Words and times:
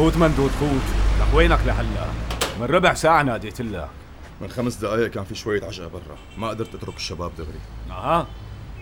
فوت 0.00 0.16
مندود 0.16 0.50
فوت. 0.50 0.82
لك 1.20 1.34
وينك 1.34 1.58
لهلا؟ 1.66 2.06
من 2.60 2.66
ربع 2.66 2.94
ساعة 2.94 3.22
ناديت 3.22 3.60
لك. 3.60 3.88
من 4.40 4.50
خمس 4.50 4.74
دقائق 4.74 5.10
كان 5.10 5.24
في 5.24 5.34
شوية 5.34 5.64
عجقة 5.64 5.88
برا. 5.88 6.16
ما 6.38 6.48
قدرت 6.48 6.74
أترك 6.74 6.96
الشباب 6.96 7.32
دغري. 7.38 7.60
أها. 7.90 8.26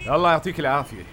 الله 0.07 0.30
يعطيك 0.30 0.61
العافية. 0.61 1.04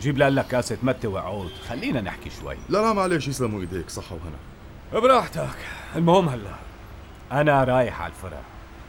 جيب 0.00 0.18
لك 0.18 0.46
كاسة 0.46 0.78
متة 0.82 1.08
وعود. 1.08 1.50
خلينا 1.68 2.00
نحكي 2.00 2.30
شوي. 2.40 2.56
لا 2.68 2.78
لا 2.78 2.92
معلش 2.92 3.28
يسلموا 3.28 3.60
إيديك. 3.60 3.90
صحة 3.90 4.16
وهنا. 4.16 5.00
براحتك. 5.00 5.58
المهم 5.96 6.28
هلا 6.28 6.54
أنا 7.32 7.64
رايح 7.64 8.02
على 8.02 8.12
الفرع 8.12 8.40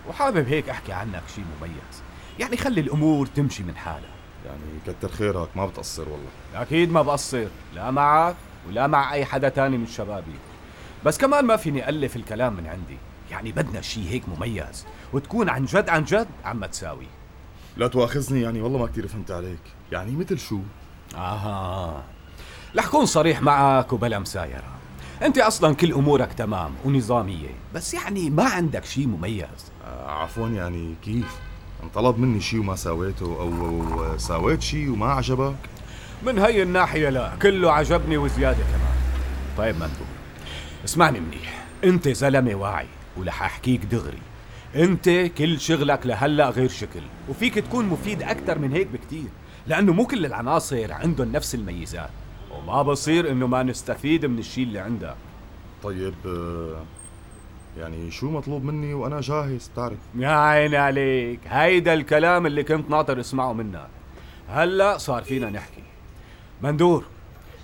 وحابب 0.10 0.48
هيك 0.48 0.70
أحكي 0.70 0.94
عنك 0.94 1.24
شيء 1.36 1.46
مميز. 1.60 2.04
يعني 2.40 2.58
خلي 2.58 2.82
الأمور 2.82 3.26
تمشي 3.26 3.64
من 3.64 3.76
حالها. 3.76 4.14
يعني 4.46 4.96
كتر 4.98 5.10
خيرك 5.10 5.50
ما 5.56 5.66
بتقصر 5.66 6.10
والله. 6.10 6.30
أكيد 6.56 6.92
ما 6.92 7.02
بقصر. 7.02 7.48
لا 7.76 7.92
معك 7.92 8.36
ولا 8.68 8.88
مع 8.88 9.14
أي 9.14 9.26
حدا 9.26 9.50
تاني 9.50 9.78
من 9.78 9.88
شبابي. 9.88 10.36
بس 11.06 11.18
كمان 11.18 11.46
ما 11.46 11.56
فيني 11.56 11.90
ألف 11.90 12.16
الكلام 12.16 12.54
من 12.54 12.68
عندي. 12.68 12.98
يعني 13.32 13.52
بدنا 13.52 13.82
شيء 13.82 14.10
هيك 14.10 14.24
مميز. 14.30 14.86
وتكون 15.14 15.50
عن 15.50 15.66
جد 15.66 15.90
عن 15.90 16.04
جد 16.04 16.28
عم 16.46 16.66
تساوي. 16.66 17.08
لا 17.78 17.88
تواخذني 17.88 18.42
يعني 18.42 18.62
والله 18.62 18.80
ما 18.80 18.88
كثير 18.88 19.08
فهمت 19.08 19.32
عليك. 19.32 19.62
يعني 19.92 20.12
مثل 20.12 20.40
شو؟ 20.40 20.60
آها. 21.16 22.04
رح 22.78 22.88
كون 22.88 23.06
صريح 23.06 23.42
معك 23.42 23.94
وبلا 23.94 24.20
مسايرة. 24.20 24.74
أنت 25.22 25.38
أصلا 25.38 25.76
كل 25.76 25.94
أمورك 25.94 26.34
تمام 26.34 26.72
ونظامية. 26.86 27.50
بس 27.76 27.94
يعني 27.94 28.30
ما 28.30 28.44
عندك 28.44 28.86
شيء 28.86 29.08
مميز. 29.08 29.72
آه 29.86 30.12
عفوا 30.12 30.48
يعني 30.48 30.96
كيف؟ 31.04 31.40
انطلب 31.84 32.20
مني 32.20 32.42
شيء 32.42 32.60
وما 32.60 32.76
سويته 32.76 33.26
أو, 33.26 33.68
أو 33.68 34.18
سويت 34.18 34.62
شيء 34.62 34.92
وما 34.92 35.12
عجبك؟ 35.12 35.56
من 36.26 36.40
هي 36.40 36.64
الناحية 36.64 37.10
لا 37.10 37.36
كله 37.42 37.72
عجبني 37.72 38.18
وزيادة 38.18 38.64
كمان. 38.64 38.98
طيب 39.58 39.76
مندوب. 39.76 40.13
اسمعني 40.86 41.20
منيح. 41.20 41.66
انت 41.84 42.10
زلمة 42.10 42.56
واعي 42.56 42.88
ولح 43.18 43.44
احكيك 43.44 43.86
دغري. 43.86 44.20
انت 44.76 45.10
كل 45.10 45.60
شغلك 45.60 46.06
لهلا 46.06 46.50
غير 46.50 46.70
شكل 46.70 47.02
وفيك 47.30 47.56
تكون 47.56 47.86
مفيد 47.86 48.24
أكثر 48.24 48.60
من 48.60 48.72
هيك 48.72 48.88
بكتير 48.88 49.28
لأنه 49.68 49.94
مو 49.94 50.06
كل 50.08 50.26
العناصر 50.26 50.94
عندهم 50.94 51.32
نفس 51.32 51.56
الميزات 51.56 52.10
وما 52.52 52.82
بصير 52.82 53.32
إنه 53.32 53.48
ما 53.48 53.64
نستفيد 53.64 54.26
من 54.26 54.40
الشيء 54.40 54.64
اللي 54.64 54.80
عندك. 54.80 55.16
طيب 55.84 56.14
آه، 56.26 56.84
يعني 57.78 58.12
شو 58.12 58.32
مطلوب 58.32 58.64
مني 58.64 58.94
وأنا 58.94 59.22
جاهز؟ 59.22 59.68
بتعرف. 59.68 59.98
يا 60.16 60.30
عيني 60.30 60.78
عليك 60.78 61.40
هيدا 61.48 61.94
الكلام 61.94 62.46
اللي 62.46 62.64
كنت 62.64 62.90
ناطر 62.90 63.20
اسمعه 63.20 63.54
منك. 63.54 63.88
هلا 64.50 64.98
صار 64.98 65.24
فينا 65.24 65.50
نحكي. 65.50 65.84
مندور 66.62 67.06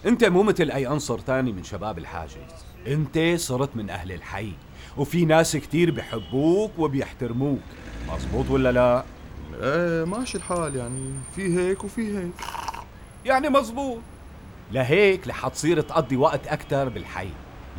انت 0.06 0.23
مو 0.23 0.44
مثل 0.44 0.72
أي 0.72 0.86
عنصر 0.86 1.20
تاني 1.20 1.52
من 1.52 1.64
شباب 1.64 1.98
الحاجز. 1.98 2.69
انت 2.88 3.20
صرت 3.36 3.76
من 3.76 3.90
أهل 3.90 4.12
الحي 4.12 4.52
وفي 4.98 5.26
ناس 5.26 5.58
كتير 5.58 5.92
بحبوك 5.92 6.72
وبيحترموك. 6.78 7.60
مزبوط 8.14 8.50
ولا 8.50 8.72
لا؟ 8.72 9.04
إيه 9.62 10.06
ماشي 10.06 10.38
الحال 10.38 10.76
يعني. 10.76 11.12
في 11.36 11.60
هيك 11.60 11.84
وفي 11.84 12.18
هيك. 12.18 12.32
يعني 13.26 13.50
مزبوط 13.50 14.00
لهيك 14.72 15.28
رح 15.28 15.48
تصير 15.48 15.82
تقضي 15.82 16.16
وقت 16.16 16.48
أكتر 16.48 16.90
بالحي 16.90 17.30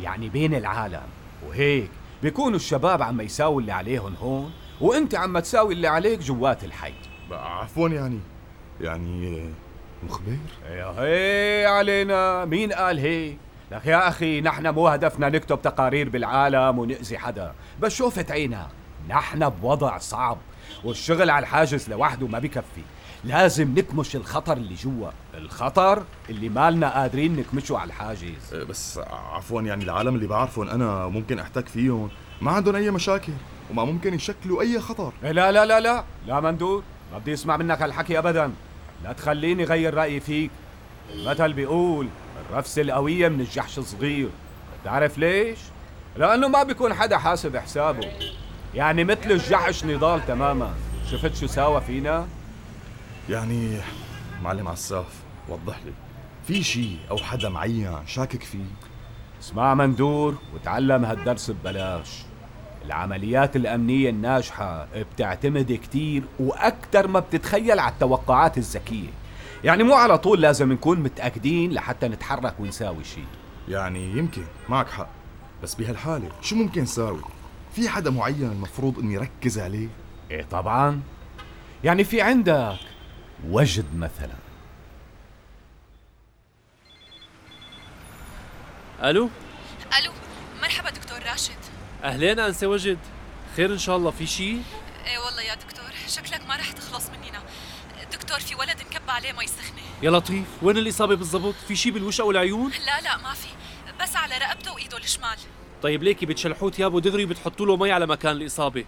يعني 0.01 0.29
بين 0.29 0.55
العالم. 0.55 1.07
وهيك 1.47 1.89
بيكونوا 2.23 2.55
الشباب 2.55 3.01
عم 3.01 3.21
يساووا 3.21 3.61
اللي 3.61 3.71
عليهم 3.71 4.15
هون 4.15 4.51
وانت 4.81 5.15
عم 5.15 5.39
تساوي 5.39 5.73
اللي 5.73 5.87
عليك 5.87 6.19
جوات 6.19 6.63
الحي. 6.63 6.93
عفوا 7.31 7.89
يعني. 7.89 8.19
يعني 8.81 9.49
مخبر 10.03 10.37
يا 10.69 10.93
هي 10.97 11.65
علينا. 11.65 12.45
مين 12.45 12.73
قال 12.73 12.99
هيك؟ 12.99 13.37
لك 13.71 13.85
يا 13.85 14.07
أخي 14.07 14.41
نحن 14.41 14.67
مو 14.67 14.87
هدفنا 14.87 15.29
نكتب 15.29 15.61
تقارير 15.61 16.09
بالعالم 16.09 16.79
ونأذي 16.79 17.17
حدا. 17.17 17.53
بس 17.81 17.95
شوفت 17.95 18.31
عينك 18.31 18.67
نحن 19.09 19.49
بوضع 19.49 19.97
صعب 19.97 20.37
والشغل 20.83 21.29
على 21.29 21.43
الحاجز 21.43 21.89
لوحده 21.89 22.27
ما 22.27 22.39
بكفي 22.39 22.81
لازم 23.23 23.73
نكمش 23.79 24.15
الخطر 24.15 24.57
اللي 24.57 24.75
جوا. 24.75 25.09
الخطر 25.33 26.03
اللي 26.29 26.49
مالنا 26.49 26.89
قادرين 26.89 27.35
نكمشه 27.35 27.77
على 27.77 27.87
الحاجز. 27.87 28.53
إيه، 28.53 28.63
بس 28.63 28.99
عفوا 29.33 29.61
يعني 29.61 29.83
العالم 29.83 30.15
اللي 30.15 30.27
بعرفهم 30.27 30.69
أنا 30.69 31.07
ممكن 31.07 31.39
أحتك 31.39 31.67
فيهم. 31.67 32.09
ما 32.41 32.51
عندهم 32.51 32.75
أي 32.75 32.91
مشاكل 32.91 33.33
وما 33.71 33.85
ممكن 33.85 34.13
يشكلوا 34.13 34.61
أي 34.61 34.79
خطر. 34.79 35.13
لا 35.23 35.51
لا 35.51 35.65
لا 35.65 35.79
لا. 35.79 36.03
لا 36.27 36.39
مندور 36.39 36.83
ما 37.11 37.17
بدي 37.17 37.33
اسمع 37.33 37.57
منك 37.57 37.81
هالحكي 37.81 38.19
ابدا. 38.19 38.51
لا 39.03 39.13
تخليني 39.13 39.63
غير 39.63 39.93
رأيي 39.93 40.19
فيك. 40.19 40.51
المثل 41.13 41.53
بيقول 41.53 42.07
الرفسة 42.49 42.81
القوية 42.81 43.29
من 43.29 43.41
الجحش 43.41 43.77
الصغير. 43.77 44.29
بتعرف 44.81 45.17
ليش؟ 45.17 45.59
لأنه 46.17 46.47
ما 46.47 46.63
بيكون 46.63 46.93
حدا 46.93 47.17
حاسب 47.17 47.57
حسابه. 47.57 48.11
يعني 48.75 49.03
مثل 49.03 49.31
الجحش 49.31 49.85
نضال 49.85 50.25
تماما. 50.25 50.73
شفت 51.11 51.35
شو 51.35 51.47
ساوى 51.47 51.81
فينا؟ 51.81 52.27
يعني 53.29 53.77
معلم 54.43 54.67
عساف 54.67 55.05
وضح 55.49 55.79
لي. 55.85 55.91
في 56.47 56.63
شيء 56.63 56.97
أو 57.11 57.17
حدا 57.17 57.49
معين 57.49 57.97
شاكك 58.07 58.43
فيه؟ 58.43 58.65
اسمع 59.41 59.73
مندور 59.73 60.35
وتعلم 60.53 61.05
هالدرس 61.05 61.51
ببلاش. 61.51 62.23
العمليات 62.85 63.55
الأمنية 63.55 64.09
الناجحة 64.09 64.87
بتعتمد 64.95 65.79
كتير 65.83 66.23
وأكثر 66.39 67.07
ما 67.07 67.19
بتتخيل 67.19 67.79
على 67.79 67.91
التوقعات 67.91 68.57
الذكية. 68.57 69.09
يعني 69.63 69.83
مو 69.83 69.93
على 69.93 70.17
طول 70.17 70.41
لازم 70.41 70.71
نكون 70.71 70.99
متأكدين 70.99 71.71
لحتى 71.73 72.07
نتحرك 72.07 72.59
ونساوي 72.59 73.03
شيء 73.03 73.25
يعني 73.69 74.17
يمكن 74.17 74.43
معك 74.69 74.89
حق. 74.89 75.09
بس 75.63 75.75
بهالحالة 75.75 76.29
شو 76.41 76.55
ممكن 76.55 76.85
ساوي؟ 76.85 77.21
في 77.75 77.89
حدا 77.89 78.09
معين 78.11 78.51
المفروض 78.51 78.99
إني 78.99 79.17
ركز 79.17 79.59
عليه؟ 79.59 79.87
إيه 80.31 80.43
طبعا. 80.43 81.01
يعني 81.83 82.03
في 82.03 82.21
عندك 82.21 82.75
وجد 83.47 83.95
مثلا. 83.95 84.35
ألو؟ 89.03 89.29
ألو 89.99 90.11
مرحبا 90.61 90.89
دكتور 90.89 91.19
راشد. 91.31 91.57
أهلين 92.03 92.39
أنسة 92.39 92.67
وجد. 92.67 92.97
خير 93.55 93.73
إن 93.73 93.77
شاء 93.77 93.97
الله 93.97 94.11
في 94.11 94.25
شيء 94.27 94.63
إيه 95.07 95.17
والله 95.19 95.41
يا 95.41 95.55
دكتور 95.55 95.91
شكلك 96.07 96.41
ما 96.47 96.55
رح 96.55 96.71
تخلص 96.71 97.09
مننا 97.09 97.39
دكتور 98.31 98.47
في 98.47 98.55
ولد 98.55 98.81
انكب 98.81 99.09
عليه 99.09 99.31
مي 99.31 99.47
سخنه 99.47 99.81
يا 100.01 100.11
لطيف 100.11 100.45
وين 100.61 100.77
الإصابة 100.77 101.15
بالضبط؟ 101.15 101.55
في 101.67 101.75
شيء 101.75 101.91
بالوش 101.91 102.21
أو 102.21 102.31
العيون؟ 102.31 102.71
لا 102.71 103.01
لا 103.01 103.17
ما 103.17 103.33
في. 103.33 103.47
بس 103.99 104.15
على 104.15 104.37
رقبته 104.37 104.73
وإيده 104.73 104.97
الشمال. 104.97 105.37
طيب 105.83 106.03
ليكي 106.03 106.25
بتشلحوه 106.25 106.71
ثيابه 106.71 107.01
دغري 107.01 107.25
وبتحطوا 107.25 107.65
له 107.65 107.77
مي 107.77 107.91
على 107.91 108.07
مكان 108.07 108.31
الإصابة. 108.31 108.85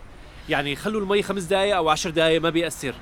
يعني 0.50 0.76
خلوا 0.76 1.02
المي 1.02 1.24
خمس 1.24 1.44
دقائق 1.44 1.76
أو 1.76 1.90
عشر 1.90 2.10
دقائق 2.10 2.42
ما 2.42 2.50
بيأثر. 2.50 2.96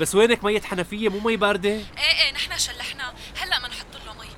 بس 0.00 0.14
وينك 0.14 0.44
مية 0.44 0.60
حنفية؟ 0.60 1.08
مو 1.08 1.18
مي 1.18 1.36
باردة؟ 1.36 1.70
إيه 1.70 1.84
إيه 1.98 2.32
نحن 2.34 2.58
شلحناه 2.58 3.12
هلأ 3.40 3.58
بنحط 3.58 4.06
له 4.06 4.14
مي. 4.14 4.28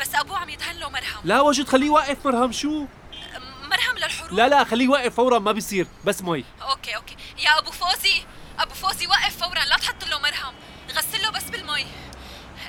بس 0.00 0.14
أبوه 0.14 0.38
عم 0.38 0.48
يدهن 0.48 0.76
له 0.76 0.88
مرهم. 0.90 1.20
لا 1.24 1.40
وجد 1.40 1.68
خليه 1.68 1.86
يوقف 1.86 2.26
مرهم. 2.26 2.52
شو؟ 2.52 2.86
مرهم 3.70 3.96
للحروق؟ 3.96 4.32
لا 4.32 4.48
لا 4.48 4.64
خليه 4.64 4.84
يوقف 4.84 5.14
فورا 5.14 5.38
ما 5.38 5.52
بيصير. 5.52 5.86
بس 6.04 6.22
مي. 6.22 6.44
okay 6.62 6.96
okay. 6.96 7.16
يا 7.38 7.58
أبو 7.58 7.70
فوزي 7.70 8.22
أبو 8.58 8.74
فوزي 8.74 9.06
وقف 9.06 9.36
فورا 9.36 9.64
لا 9.64 9.76
تحط 9.76 10.04
له 10.04 10.18
مرهم. 10.18 10.54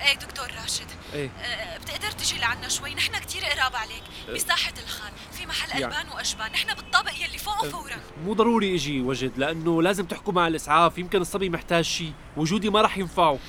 إيه 0.01 0.13
دكتور 0.15 0.51
راشد. 0.61 0.87
إيه. 1.13 1.29
أه 1.29 1.77
بتقدر 1.77 2.11
تجي 2.11 2.39
لعنا 2.39 2.67
شوي؟ 2.69 2.95
نحن 2.95 3.19
كتير 3.19 3.45
قراب 3.45 3.75
عليك. 3.75 4.03
بساحة 4.33 4.73
الخال 4.83 5.11
في 5.31 5.45
محل 5.45 5.69
يعني- 5.69 5.85
ألبان 5.85 6.09
وأجبان. 6.09 6.51
نحن 6.51 6.73
بالطابق 6.73 7.13
يلي 7.13 7.37
فوقه 7.37 7.69
فورا. 7.69 7.97
مو 8.25 8.33
ضروري 8.33 8.75
إجي 8.75 9.01
وجد 9.01 9.37
لأنه 9.37 9.81
لازم 9.81 10.05
تحكوا 10.05 10.33
مع 10.33 10.47
الإسعاف. 10.47 10.97
يمكن 10.97 11.21
الصبي 11.21 11.49
محتاج 11.49 11.83
شيء 11.83 12.13
وجودي 12.37 12.69
ما 12.69 12.81
راح 12.81 12.97
ينفعه. 12.97 13.39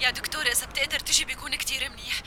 يا 0.00 0.10
دكتور 0.10 0.42
إذا 0.42 0.66
بتقدر 0.66 0.98
تجي 0.98 1.24
بيكون 1.24 1.54
كتير 1.54 1.90
منيح. 1.90 2.22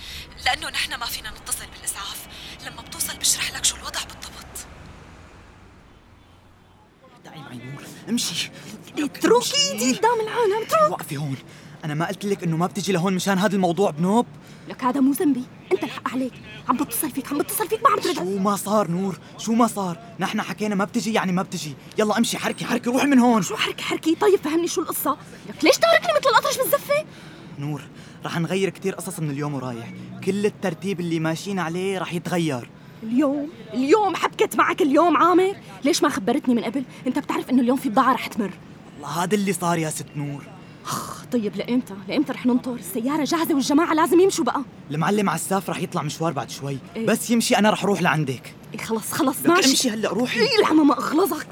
لأنه 0.45 0.69
نحن 0.69 0.95
ما 0.95 1.05
فينا 1.05 1.29
نتصل 1.29 1.65
بالإسعاف. 1.75 2.27
لما 2.65 2.81
بتوصل 2.81 3.17
بشرح 3.17 3.51
لك 3.51 3.65
شو 3.65 3.75
الوضع 3.75 3.99
بالضبط. 4.03 4.67
تعي 7.23 7.39
معي 7.39 7.57
نور. 7.57 7.83
امشي. 8.09 8.51
اتركي 8.97 9.57
ايدي 9.71 9.97
قدام 9.97 10.19
العالم 10.19 10.63
اترك 10.65 10.91
وقفي 10.91 11.17
هون. 11.17 11.37
أنا 11.83 11.93
ما 11.93 12.07
قلت 12.07 12.25
لك 12.25 12.43
إنه 12.43 12.57
ما 12.57 12.67
بتجي 12.67 12.91
لهون 12.91 13.13
مشان 13.13 13.37
هذا 13.37 13.55
الموضوع 13.55 13.91
بنوب. 13.91 14.25
لك 14.69 14.83
هذا 14.83 14.99
مو 14.99 15.11
ذنبي. 15.11 15.43
أنت 15.71 15.83
الحق 15.83 16.09
عليك. 16.13 16.33
عم 16.69 16.77
بتصل 16.77 17.11
فيك 17.11 17.31
عم 17.31 17.37
بتصل 17.37 17.67
فيك 17.67 17.83
ما 17.83 17.89
عم 17.89 17.99
ترد. 17.99 18.15
شو 18.15 18.37
ما 18.39 18.55
صار 18.55 18.91
نور؟ 18.91 19.19
شو 19.37 19.53
ما 19.53 19.67
صار؟ 19.67 19.97
نحن 20.19 20.41
حكينا 20.41 20.75
ما 20.75 20.85
بتجي 20.85 21.13
يعني 21.13 21.31
ما 21.31 21.41
بتجي. 21.41 21.75
يلا 21.99 22.17
امشي 22.17 22.37
حركي 22.37 22.65
حركي 22.65 22.89
روحي 22.89 23.07
من 23.07 23.19
هون. 23.19 23.41
شو 23.41 23.55
حركي 23.55 23.83
حركي؟ 23.83 24.15
طيب 24.15 24.39
فهمني 24.39 24.67
شو 24.67 24.81
القصة. 24.81 25.17
لك 25.49 25.63
ليش 25.63 25.77
تاركني 25.77 26.13
مثل 26.19 26.29
الأطرش 26.29 26.57
بالزفة؟ 26.57 27.05
نور 27.59 27.81
رح 28.25 28.39
نغير 28.39 28.69
كتير 28.69 28.95
قصص 28.95 29.19
من 29.19 29.29
اليوم 29.29 29.53
ورايح. 29.53 29.93
كل 30.23 30.45
الترتيب 30.45 30.99
اللي 30.99 31.19
ماشيين 31.19 31.59
عليه 31.59 31.99
رح 31.99 32.13
يتغير. 32.13 32.69
اليوم؟ 33.03 33.49
اليوم 33.73 34.15
حبكت 34.15 34.55
معك 34.55 34.81
اليوم 34.81 35.17
عامر. 35.17 35.55
ليش 35.83 36.03
ما 36.03 36.09
خبرتني 36.09 36.55
من 36.55 36.63
قبل؟ 36.63 36.83
أنت 37.07 37.19
بتعرف 37.19 37.49
إنه 37.49 37.61
اليوم 37.61 37.77
في 37.77 37.89
بضاعة 37.89 38.13
رح 38.13 38.27
تمر. 38.27 38.51
والله 38.93 39.23
هذا 39.23 39.35
اللي 39.35 39.53
صار 39.53 39.77
يا 39.77 39.89
ست 39.89 40.05
نور. 40.15 40.52
طيب 41.33 41.55
لإمتى؟ 41.55 41.93
لإمتى 42.07 42.33
رح 42.33 42.45
ننطر؟ 42.45 42.73
السيارة 42.73 43.23
جاهزة 43.23 43.55
والجماعة 43.55 43.93
لازم 43.93 44.19
يمشوا 44.19 44.45
بقى. 44.45 44.61
المعلم 44.91 45.29
عساف 45.29 45.69
رح 45.69 45.79
يطلع 45.79 46.01
مشوار 46.01 46.33
بعد 46.33 46.49
شوي. 46.49 46.77
إيه. 46.95 47.07
بس 47.07 47.29
يمشي 47.29 47.57
أنا 47.57 47.69
رح 47.69 47.83
أروح 47.83 48.01
لعندك. 48.01 48.53
إيه 48.73 48.79
خلص 48.79 49.11
خلص 49.11 49.39
لك 49.39 49.47
ماشي. 49.47 49.69
امشي 49.69 49.89
هلأ 49.89 50.09
روحي. 50.09 50.39
إيه 50.39 50.59
العمى 50.59 50.83
ما 50.83 50.93
أغلظك. 50.93 51.47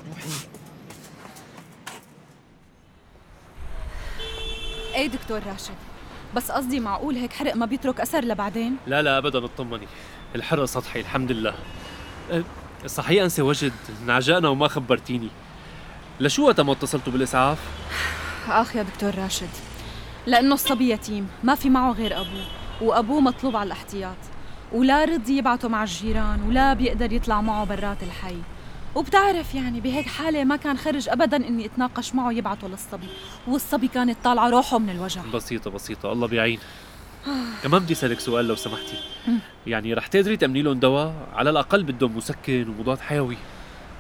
إيه 4.96 5.08
دكتور 5.08 5.42
راشد؟ 5.48 5.76
بس 6.36 6.52
قصدي 6.52 6.80
معقول 6.80 7.16
هيك 7.16 7.34
حرق 7.34 7.56
ما 7.56 7.66
بيترك 7.66 8.02
أثر 8.02 8.26
لبعدين؟ 8.26 8.78
لا 8.88 9.02
لا 9.02 9.18
ابدا 9.18 9.46
اطمني. 9.46 9.88
الحرق 10.36 10.66
سطحي 10.66 11.00
الحمد 11.00 11.32
لله. 11.32 11.54
أه، 12.32 12.44
صحيح 12.88 13.24
انسه 13.24 13.44
وجد 13.44 13.74
انعجقنا 14.04 14.50
وما 14.50 14.68
خبرتيني. 14.68 15.30
لشو 16.20 16.46
وقت 16.46 16.60
ما 16.60 16.72
اتصلتوا 16.72 17.14
بالإسعاف؟ 17.14 17.58
آخ 18.48 18.76
يا 18.76 18.84
دكتور 18.84 19.16
راشد. 19.16 19.50
لأنه 20.28 20.54
الصبي 20.54 20.90
يتيم 20.90 21.28
ما 21.44 21.56
في 21.56 21.70
معه 21.70 21.92
غير 21.92 22.22
أبوه 22.22 22.46
وأبوه 22.82 23.22
مطلوب 23.22 23.56
على 23.56 23.68
الاحتياط 23.68 24.18
ولا 24.72 25.06
رضي 25.06 25.38
يبعته 25.38 25.68
مع 25.68 25.84
الجيران 25.84 26.42
ولا 26.48 26.74
بيقدر 26.74 27.14
يطلع 27.14 27.42
معه 27.42 27.66
برات 27.66 28.04
الحي. 28.04 28.38
وبتعرف 28.96 29.56
يعني 29.56 29.82
بهيك 29.82 30.08
حالة 30.08 30.44
ما 30.44 30.56
كان 30.56 30.78
خرج 30.78 31.10
أبدا 31.10 31.38
إني 31.38 31.66
أتناقش 31.66 32.16
معه 32.16 32.32
يبعته 32.32 32.68
للصبي 32.68 33.08
والصبي 33.48 33.88
كانت 33.88 34.18
طالعة 34.24 34.50
روحه 34.50 34.80
من 34.80 34.90
الوجع. 34.90 35.22
بسيطة 35.34 35.72
بسيطة 35.72 36.12
الله 36.12 36.28
بيعين. 36.28 36.60
كمان 37.64 37.82
بدي 37.82 37.94
أسألك 37.94 38.20
سؤال 38.20 38.48
لو 38.48 38.56
سمحتي. 38.56 38.98
يعني 39.68 39.94
رح 39.94 40.08
تقدري 40.08 40.38
تأمني 40.38 40.62
لهم 40.62 40.80
دواء؟ 40.80 41.14
على 41.34 41.50
الأقل 41.50 41.84
بدهم 41.84 42.18
مسكن 42.18 42.70
ومضاد 42.70 43.00
حيوي. 43.00 43.38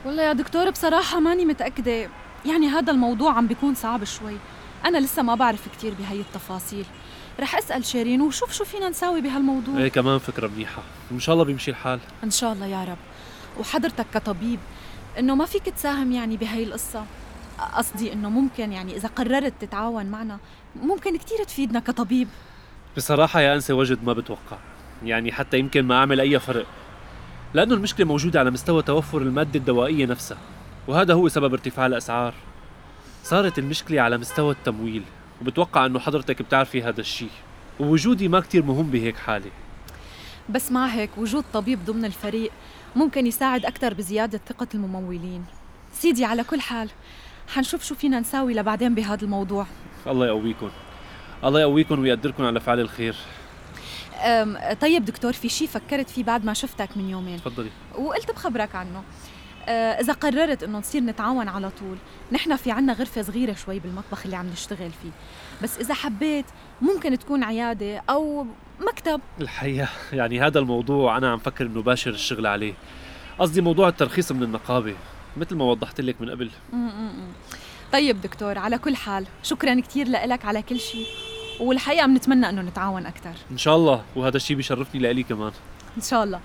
والله 0.05 0.23
يا 0.23 0.33
دكتور 0.33 0.69
بصراحة 0.69 1.19
ماني 1.19 1.45
متأكدة. 1.45 2.09
يعني 2.45 2.67
هذا 2.67 2.91
الموضوع 2.91 3.33
عم 3.33 3.47
بيكون 3.47 3.75
صعب 3.75 4.03
شوي. 4.03 4.37
أنا 4.85 4.97
لسه 4.97 5.21
ما 5.21 5.35
بعرف 5.35 5.67
كتير 5.77 5.93
بهي 5.93 6.19
التفاصيل. 6.19 6.85
رح 7.39 7.55
أسأل 7.55 7.85
شيرين 7.85 8.21
وشوف 8.21 8.53
شو 8.53 8.65
فينا 8.65 8.89
نساوي 8.89 9.21
بهالموضوع. 9.21 9.77
إيه 9.77 9.87
كمان 9.87 10.17
فكرة 10.17 10.47
منيحة. 10.47 10.81
وإن 11.11 11.19
شاء 11.19 11.33
الله 11.33 11.45
بيمشي 11.45 11.71
الحال. 11.71 11.99
إن 12.23 12.31
شاء 12.31 12.53
الله 12.53 12.65
يا 12.65 12.83
رب. 12.83 12.97
وحضرتك 13.59 14.05
كطبيب 14.13 14.59
إنه 15.19 15.35
ما 15.35 15.45
فيك 15.45 15.69
تساهم 15.69 16.11
يعني 16.11 16.37
بهي 16.37 16.63
القصة. 16.63 17.05
قصدي 17.73 18.13
إنه 18.13 18.29
ممكن 18.29 18.71
يعني 18.71 18.95
إذا 18.95 19.07
قررت 19.07 19.53
تتعاون 19.59 20.05
معنا 20.05 20.39
ممكن 20.75 21.17
كتير 21.17 21.43
تفيدنا 21.43 21.79
كطبيب. 21.79 22.27
بصراحة 22.97 23.41
يا 23.41 23.55
أنسة 23.55 23.73
وجد 23.73 24.03
ما 24.03 24.13
بتوقع. 24.13 24.57
يعني 25.03 25.31
حتى 25.31 25.59
يمكن 25.59 25.85
ما 25.85 25.95
أعمل 25.95 26.19
أي 26.19 26.39
فرق. 26.39 26.65
لأنه 27.53 27.75
المشكلة 27.75 28.07
موجودة 28.07 28.39
على 28.39 28.51
مستوى 28.51 28.81
توفر 28.81 29.21
المادة 29.21 29.59
الدوائية 29.59 30.05
نفسها. 30.05 30.37
وهذا 30.87 31.13
هو 31.13 31.27
سبب 31.27 31.53
ارتفاع 31.53 31.85
الأسعار. 31.85 32.33
صارت 33.23 33.59
المشكلة 33.59 34.01
على 34.01 34.17
مستوى 34.17 34.51
التمويل 34.51 35.03
وبتوقع 35.41 35.85
أنه 35.85 35.99
حضرتك 35.99 36.41
بتعرفي 36.41 36.83
هذا 36.83 37.01
الشيء 37.01 37.29
ووجودي 37.79 38.27
ما 38.27 38.39
كتير 38.39 38.63
مهم 38.63 38.89
بهيك 38.89 39.17
حالة. 39.17 39.51
بس 40.49 40.71
مع 40.71 40.85
هيك 40.85 41.09
وجود 41.17 41.45
طبيب 41.53 41.85
ضمن 41.85 42.05
الفريق 42.05 42.51
ممكن 42.95 43.27
يساعد 43.27 43.65
أكثر 43.65 43.93
بزيادة 43.93 44.41
ثقة 44.47 44.67
الممولين. 44.73 45.45
سيدي 45.93 46.25
على 46.25 46.43
كل 46.43 46.61
حال 46.61 46.89
حنشوف 47.47 47.83
شو 47.83 47.95
فينا 47.95 48.19
نساوي 48.19 48.53
لبعدين 48.53 48.95
بهذا 48.95 49.21
الموضوع. 49.23 49.65
الله 50.07 50.25
يقويكم 50.27 50.69
الله 51.43 51.59
يقويكم 51.59 51.99
ويقدركم 51.99 52.45
على 52.45 52.59
فعل 52.59 52.79
الخير. 52.79 53.15
طيب 54.81 55.05
دكتور 55.05 55.33
في 55.33 55.49
شيء 55.49 55.67
فكرت 55.67 56.09
فيه 56.09 56.23
بعد 56.23 56.45
ما 56.45 56.53
شفتك 56.53 56.89
من 56.97 57.09
يومين. 57.09 57.37
تفضلي. 57.37 57.69
وقلت 57.95 58.31
بخبرك 58.31 58.75
عنه. 58.75 59.03
أه، 59.67 60.01
إذا 60.01 60.13
قررت 60.13 60.63
إنه 60.63 60.77
نصير 60.77 61.01
نتعاون 61.01 61.47
على 61.47 61.69
طول، 61.69 61.97
نحن 62.31 62.55
في 62.55 62.71
عنا 62.71 62.93
غرفة 62.93 63.21
صغيرة 63.21 63.53
شوي 63.53 63.79
بالمطبخ 63.79 64.25
اللي 64.25 64.35
عم 64.35 64.47
نشتغل 64.47 64.91
فيه، 65.01 65.11
بس 65.63 65.77
إذا 65.77 65.93
حبيت 65.93 66.45
ممكن 66.81 67.19
تكون 67.19 67.43
عيادة 67.43 68.03
أو 68.09 68.45
مكتب، 68.87 69.21
الحقيقة 69.41 69.89
يعني 70.13 70.41
هذا 70.41 70.59
الموضوع 70.59 71.17
أنا 71.17 71.31
عم 71.31 71.37
فكر 71.37 71.65
إنه 71.65 71.81
باشر 71.81 72.11
الشغل 72.11 72.47
عليه. 72.47 72.73
قصدي 73.39 73.61
موضوع 73.61 73.87
الترخيص 73.87 74.31
من 74.31 74.43
النقابة 74.43 74.95
مثل 75.37 75.55
ما 75.55 75.65
وضحت 75.65 76.01
لك 76.01 76.21
من 76.21 76.29
قبل. 76.29 76.49
طيب 77.93 78.21
دكتور 78.21 78.57
على 78.57 78.77
كل 78.77 78.95
حال 78.95 79.25
شكرا 79.43 79.79
كثير 79.79 80.07
لك 80.07 80.45
على 80.45 80.61
كل 80.61 80.79
شيء 80.79 81.05
والحقيقة 81.59 82.05
بنتمنى 82.07 82.49
إنه 82.49 82.61
نتعاون 82.61 83.05
أكثر 83.05 83.33
إن 83.51 83.57
شاء 83.57 83.75
الله 83.75 84.03
وهذا 84.15 84.37
الشيء 84.37 84.57
بيشرفني 84.57 85.01
لإلي 85.01 85.23
كمان. 85.23 85.51
إن 85.97 86.01
شاء 86.01 86.23
الله. 86.23 86.39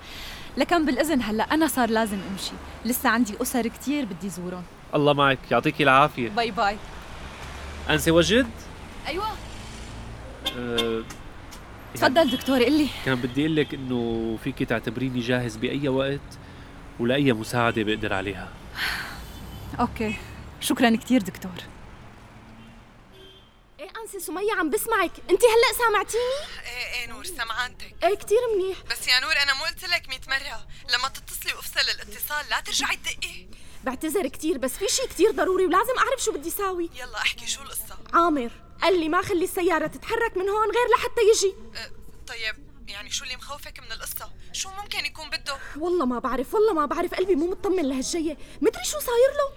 لكن 0.57 0.85
بالإذن 0.85 1.21
هلا 1.21 1.43
أنا 1.43 1.67
صار 1.67 1.89
لازم 1.89 2.19
أمشي، 2.31 2.51
لسه 2.85 3.09
عندي 3.09 3.41
أسر 3.41 3.67
كثير 3.67 4.05
بدي 4.05 4.29
زورهم، 4.29 4.63
الله 4.95 5.13
معك. 5.13 5.39
يعطيكي 5.51 5.83
العافية. 5.83 6.29
باي 6.29 6.51
باي. 6.51 6.77
أنسة 7.89 8.11
وجد؟ 8.11 8.49
أيوة. 9.07 9.27
أه 10.57 11.03
تفضل 11.93 12.29
دكتور 12.31 12.63
قلي 12.63 12.87
كان 13.05 13.15
بدي 13.15 13.41
أقول 13.41 13.55
لك 13.55 13.73
إنه 13.73 14.37
فيك 14.43 14.63
تعتبريني 14.63 15.19
جاهز 15.19 15.55
بأي 15.55 15.89
وقت 15.89 16.19
ولاي 16.99 17.33
مساعدة 17.33 17.83
بقدر 17.83 18.13
عليها. 18.13 18.49
أوكي. 19.79 20.15
شكرا 20.59 20.95
كثير 20.95 21.21
دكتور. 21.21 21.51
إيه 23.79 23.89
أنسة 24.01 24.19
سمية 24.19 24.53
عم 24.59 24.69
بسمعك. 24.69 25.11
انت 25.29 25.41
هلأ 25.43 25.77
سامعتيني؟ 25.77 26.37
إيه 26.65 26.96
نور 27.07 27.25
سمعانتك 27.25 27.95
إيه 28.03 28.15
كتير 28.15 28.37
منيح. 28.55 28.77
بس 28.91 29.07
يا 29.07 29.19
نور 29.19 29.31
أنا 29.43 29.53
مو 29.53 29.63
قلت 29.63 29.83
لك 29.85 30.09
100 30.09 30.19
مرة. 30.27 30.67
لما 30.93 31.07
تتصلي 31.07 31.53
وأفصل 31.53 31.79
الاتصال 31.79 32.49
لا 32.49 32.59
ترجعي 32.59 32.95
تدقي. 32.95 33.47
بعتذر 33.83 34.27
كتير 34.27 34.57
بس 34.57 34.71
في 34.71 34.87
شيء 34.87 35.07
كتير 35.07 35.31
ضروري 35.31 35.65
ولازم 35.65 35.97
أعرف 35.97 36.23
شو 36.23 36.31
بدي 36.31 36.49
ساوي 36.49 36.89
يلا 36.95 37.17
أحكي 37.17 37.47
شو 37.47 37.61
القصة. 37.61 37.97
عامر 38.13 38.51
قال 38.81 38.99
لي 38.99 39.09
ما 39.09 39.21
خلي 39.21 39.43
السيارة 39.43 39.87
تتحرك 39.87 40.37
من 40.37 40.49
هون 40.49 40.67
غير 40.67 40.87
لحتى 40.97 41.21
يجي. 41.21 41.55
أه 41.75 41.91
طيب 42.27 42.67
يعني 42.87 43.11
شو 43.11 43.23
اللي 43.23 43.35
مخوفك 43.35 43.79
من 43.79 43.91
القصة؟ 43.91 44.31
شو 44.53 44.69
ممكن 44.69 45.05
يكون 45.05 45.29
بده؟ 45.29 45.57
والله 45.77 46.05
ما 46.05 46.19
بعرف 46.19 46.53
والله 46.53 46.73
ما 46.73 46.85
بعرف 46.85 47.13
قلبي 47.13 47.35
مو 47.35 47.47
مطمن 47.47 47.89
لهالجية 47.89 48.37
مدري 48.61 48.83
شو 48.83 48.99
صاير 48.99 49.31
له؟ 49.37 49.53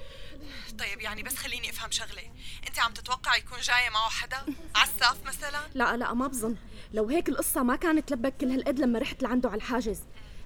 طيب 0.78 1.00
يعني 1.00 1.22
بس 1.22 1.36
خليني 1.36 1.70
أفهم 1.70 1.90
شغلة. 1.90 2.22
أنت 2.68 2.78
عم 2.78 2.92
تتوقع 2.92 3.36
يكون 3.36 3.60
جاي 3.60 3.90
معه 3.90 4.08
حدا؟ 4.08 4.44
عساف 4.74 5.24
مثلا؟ 5.26 5.60
لا 5.74 5.96
لا 5.96 6.14
ما 6.14 6.26
بظن. 6.26 6.56
لو 6.92 7.08
هيك 7.08 7.28
القصة 7.28 7.62
ما 7.62 7.76
كانت 7.76 8.10
لبك 8.10 8.36
كل 8.36 8.50
هالقد 8.50 8.78
لما 8.78 8.98
رحت 8.98 9.22
لعنده 9.22 9.48
على 9.48 9.56
الحاجز. 9.56 10.00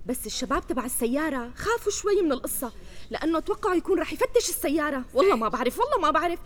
بس 0.07 0.27
الشباب 0.27 0.67
تبع 0.67 0.85
السيارة 0.85 1.53
خافوا 1.57 1.93
شوي 1.93 2.23
من 2.23 2.33
القصة 2.33 2.73
لأنه 3.11 3.41
توقعوا 3.41 3.75
يكون 3.75 4.01
رح 4.01 4.13
يفتش 4.13 4.49
السيارة. 4.49 5.05
والله 5.15 5.37
ما 5.37 5.49
بعرف 5.49 5.79
والله 5.79 5.99
ما 5.99 6.11
بعرف. 6.11 6.39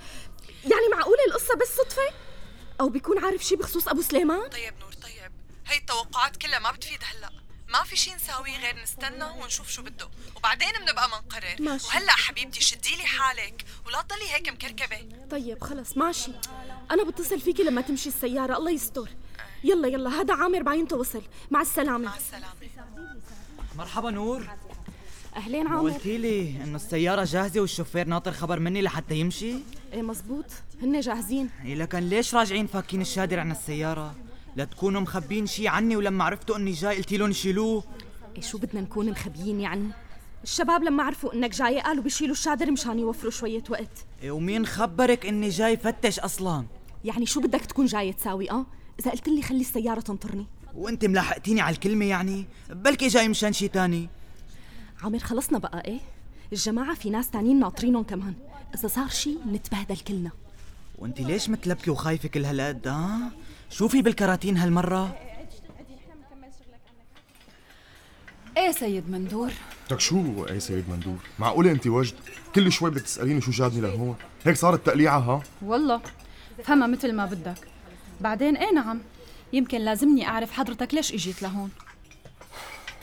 يعني 0.65 0.89
معقولة 0.93 1.25
القصة 1.29 1.55
بس 1.55 1.69
صدفة؟ 1.77 2.15
أو 2.81 2.89
بيكون 2.89 3.25
عارف 3.25 3.43
شي 3.45 3.57
بخصوص 3.57 3.89
أبو 3.89 4.03
سليمان؟ 4.03 4.49
طيب 4.49 4.75
نور 4.81 4.93
طيب. 4.93 5.33
هي 5.67 5.79
التوقعات 5.79 6.37
كلها 6.37 6.59
ما 6.59 6.71
بتفيد 6.71 7.01
هلأ. 7.05 7.31
ما 7.73 7.83
في 7.85 7.97
شي 7.97 8.15
نساوي 8.15 8.57
غير 8.57 8.83
نستنى 8.83 9.25
ونشوف 9.43 9.71
شو 9.71 9.83
بده. 9.83 10.09
وبعدين 10.37 10.69
بنبقى 10.87 11.09
منقرر. 11.09 11.57
ماشي. 11.61 11.87
وهلأ 11.87 12.13
حبيبتي 12.13 12.61
شدي 12.61 12.97
لي 12.97 13.05
حالك 13.05 13.65
ولا 13.87 14.03
تضلي 14.03 14.31
هيك 14.33 14.49
مكركبة. 14.49 15.09
طيب 15.31 15.65
خلص 15.65 15.97
ماشي. 15.97 16.33
أنا 16.91 17.05
بتصل 17.05 17.41
فيكي 17.41 17.63
لما 17.63 17.81
تمشي 17.81 18.09
السيارة 18.09 18.57
الله 18.57 18.71
يستر. 18.71 19.09
يلا 19.65 19.89
يلا 19.89 20.11
هذا 20.11 20.35
عامر 20.35 20.63
بعينته 20.63 20.97
وصل 20.97 21.23
مع 21.51 21.61
السلامة. 21.61 22.09
مع 22.09 22.17
السلامة. 22.17 22.55
مرحبا 23.77 24.11
نور. 24.11 24.49
أهلين 25.37 25.67
عامر. 25.67 25.91
قلتي 25.91 26.19
لي 26.19 26.63
إنه 26.63 26.77
السيارة 26.77 27.25
جاهزة 27.25 27.61
والشوفير 27.61 28.07
ناطر 28.07 28.33
خبر 28.33 28.59
مني 28.59 28.83
لحتى 28.83 29.15
يمشي؟ 29.15 29.55
إيه 29.93 30.03
مزبوط. 30.03 30.47
هن 30.83 31.01
جاهزين. 31.01 31.51
إيه 31.65 31.75
لكن 31.75 31.99
ليش 31.99 32.35
راجعين 32.35 32.67
فاكين 32.67 33.01
الشادر 33.01 33.41
عن 33.41 33.51
السيارة؟ 33.51 34.15
لا 34.59 34.65
تكونوا 34.65 35.01
مخبين 35.01 35.47
شي 35.47 35.69
عني 35.69 35.97
ولما 35.97 36.25
عرفتوا 36.25 36.57
إني 36.57 36.73
جاي 36.73 36.97
قلتي 36.97 37.17
لهم 37.17 37.31
يشيلوه 37.31 37.85
إيه 38.37 38.43
شو 38.43 38.59
بدنا 38.59 38.81
نكون 38.81 39.11
مخبيين 39.11 39.61
يعني 39.61 39.89
الشباب 40.45 40.83
لما 40.83 41.03
عرفوا 41.03 41.35
إنك 41.35 41.51
جاية 41.51 41.81
قالوا 41.81 42.03
بيشيلوا 42.03 42.33
الشادر 42.33 42.71
مشان 42.71 42.99
يوفروا 42.99 43.31
شوية 43.31 43.63
وقت 43.71 44.07
إيه 44.23 44.31
ومين 44.31 44.67
خبرك 44.67 45.27
إني 45.27 45.49
جاي 45.49 45.77
فتش 45.77 46.19
أصلا؟ 46.21 46.65
يعني 47.05 47.27
شو 47.27 47.41
بدك 47.41 47.61
تكون 47.61 47.87
جاية 47.87 48.13
تساوي 48.13 48.51
آه؟ 48.51 48.67
إذا 49.01 49.11
قلت 49.11 49.29
لي 49.29 49.43
خلي 49.43 49.61
السيارة 49.61 50.01
تنطرني 50.01 50.47
وأنت 50.75 51.05
ملاحقتيني 51.05 51.61
على 51.61 51.75
الكلمة 51.75 52.05
يعني؟ 52.05 52.47
بلكي 52.71 53.09
جاي 53.09 53.29
مشان 53.29 53.53
شي 53.53 53.69
تاني 53.69 54.09
عامر 55.03 55.19
خلصنا 55.19 55.59
بقى 55.59 55.85
إيه؟ 55.85 56.01
الجماعة 56.53 56.95
في 56.95 57.11
ناس 57.11 57.31
تانيين 57.31 57.61
ناطرينهم 57.61 58.03
كمان 58.03 58.35
إذا 58.75 58.89
صار 58.89 59.09
شي 59.09 59.35
نتبهدل 59.53 59.97
كلنا 59.97 60.31
وأنت 60.99 61.21
ليش 61.21 61.49
متلبكة 61.49 61.93
وخايفة 61.93 62.29
كل 62.29 62.45
هالقد 62.45 62.89
ها؟ 62.89 63.31
شو 63.71 63.89
في 63.89 64.03
بالكراتين 64.03 64.57
هالمرة؟ 64.57 65.17
إيه 68.57 68.73
سيد 68.73 69.11
مندور؟ 69.11 69.53
لك 69.91 70.01
شو 70.01 70.47
اي 70.51 70.61
سيد 70.61 70.89
مندور؟ 70.89 71.19
معقولة 71.39 71.71
انت 71.71 71.87
وجد 71.87 72.15
كل 72.55 72.73
شوي 72.73 72.91
بدك 72.91 73.03
تسأليني 73.03 73.41
شو 73.41 73.51
جابني 73.51 73.81
لهون؟ 73.81 74.17
هيك 74.45 74.57
صارت 74.57 74.87
تقليعة 74.87 75.19
ها؟ 75.19 75.43
والله. 75.63 76.01
فهمها 76.65 76.87
مثل 76.87 77.13
ما 77.13 77.27
بدك. 77.27 77.69
بعدين 78.21 78.57
إيه 78.57 78.73
نعم؟ 78.75 79.01
يمكن 79.53 79.79
لازمني 79.79 80.29
أعرف 80.29 80.53
حضرتك 80.53 80.95
ليش 80.95 81.13
إجيت 81.13 81.43
لهون. 81.43 81.71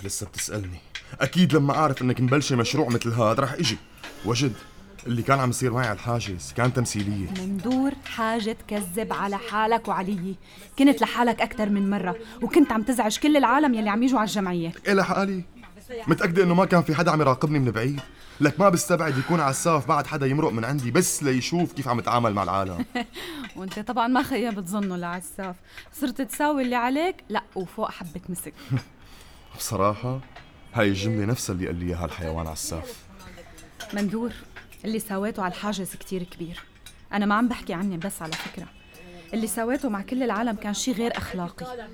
لسه 0.03 0.25
بتسألني. 0.25 0.77
أكيد 1.21 1.53
لما 1.53 1.73
أعرف 1.73 2.01
إنك 2.01 2.21
مبلشة 2.21 2.55
مشروع 2.55 2.89
مثل 2.89 3.09
هذا 3.09 3.33
رح 3.33 3.53
إجي. 3.53 3.77
وجد 4.25 4.53
اللي 5.07 5.21
كان 5.21 5.39
عم 5.39 5.49
يصير 5.49 5.73
معي 5.73 5.87
على 5.87 5.95
الحاجز 5.95 6.53
كان 6.57 6.73
تمثيلية. 6.73 7.27
مندور 7.41 7.91
حاجة 8.05 8.51
تكذب 8.67 9.13
على 9.13 9.37
حالك 9.37 9.87
وعلي 9.87 10.35
كنت 10.79 11.01
لحالك 11.01 11.41
أكثر 11.41 11.69
من 11.69 11.89
مرة 11.89 12.15
وكنت 12.41 12.71
عم 12.71 12.81
تزعج 12.83 13.17
كل 13.17 13.37
العالم 13.37 13.73
يلي 13.73 13.89
عم 13.89 14.03
يجوا 14.03 14.19
على 14.19 14.27
الجمعية. 14.27 14.71
إيه 14.87 14.93
لحالي 14.93 15.43
متأكدة 16.07 16.43
إنه 16.43 16.53
ما 16.53 16.65
كان 16.65 16.81
في 16.81 16.95
حدا 16.95 17.11
عم 17.11 17.21
يراقبني 17.21 17.59
من 17.59 17.71
بعيد؟ 17.71 17.99
لك 18.41 18.59
ما 18.59 18.69
بستبعد 18.69 19.17
يكون 19.17 19.39
عساف 19.39 19.87
بعد 19.87 20.07
حدا 20.07 20.25
يمرق 20.25 20.51
من 20.51 20.65
عندي 20.65 20.91
بس 20.91 21.23
ليشوف 21.23 21.73
كيف 21.73 21.87
عم 21.87 21.99
اتعامل 21.99 22.33
مع 22.33 22.43
العالم. 22.43 22.85
وأنت 23.55 23.79
طبعا 23.79 24.07
ما 24.07 24.23
خيا 24.23 24.49
بتظنه 24.51 24.95
لعساف 24.97 25.55
صرت 25.93 26.21
تساوي 26.21 26.61
اللي 26.61 26.75
عليك؟ 26.75 27.15
لا 27.29 27.43
وفوق 27.55 27.91
حبة 27.91 28.21
مسك. 28.29 28.53
بصراحة 29.57 30.19
هاي 30.73 30.87
الجملة 30.87 31.25
نفسها 31.25 31.53
اللي 31.53 31.67
قال 31.67 31.75
لي 31.75 31.85
إياها 31.85 32.05
الحيوان 32.05 32.47
عساف 32.47 33.05
مندور 33.93 34.31
اللي 34.85 34.99
سويته 34.99 35.43
على 35.43 35.53
الحاجز 35.53 35.95
كتير 35.95 36.23
كبير. 36.23 36.63
أنا 37.13 37.25
ما 37.25 37.35
عم 37.35 37.47
بحكي 37.47 37.73
عني 37.73 37.97
بس 37.97 38.21
على 38.21 38.33
فكرة. 38.33 38.67
اللي 39.33 39.47
سويته 39.47 39.89
مع 39.89 40.01
كل 40.01 40.23
العالم 40.23 40.55
كان 40.55 40.73
شي 40.73 40.91
غير 40.91 41.17
أخلاقي. 41.17 41.87